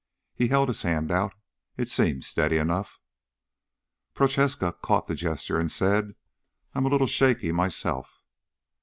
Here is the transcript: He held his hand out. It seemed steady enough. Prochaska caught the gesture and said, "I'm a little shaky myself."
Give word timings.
He 0.33 0.47
held 0.47 0.67
his 0.69 0.81
hand 0.81 1.11
out. 1.11 1.35
It 1.77 1.87
seemed 1.87 2.23
steady 2.23 2.57
enough. 2.57 2.97
Prochaska 4.15 4.73
caught 4.73 5.05
the 5.05 5.13
gesture 5.13 5.59
and 5.59 5.69
said, 5.71 6.15
"I'm 6.73 6.87
a 6.87 6.89
little 6.89 7.05
shaky 7.05 7.51
myself." 7.51 8.19